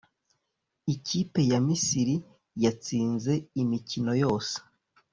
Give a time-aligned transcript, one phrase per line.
[0.93, 2.15] Ikipe ya Misiri
[2.63, 4.55] yatsinze imikino yose